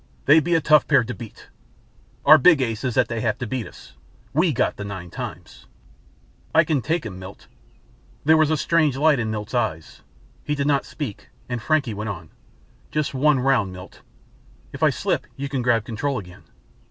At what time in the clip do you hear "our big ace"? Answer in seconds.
2.25-2.83